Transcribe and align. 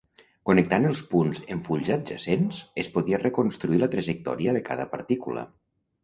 Connectant 0.49 0.85
els 0.91 1.01
punts 1.09 1.41
en 1.55 1.59
fulls 1.67 1.91
adjacents, 1.95 2.61
es 2.83 2.89
podia 2.95 3.19
reconstruir 3.25 3.81
la 3.83 3.89
trajectòria 3.97 4.55
de 4.57 4.63
cada 4.71 4.87
partícula. 4.95 5.45